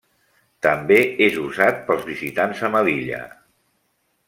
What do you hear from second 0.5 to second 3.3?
També és usat pels visitants a Melilla.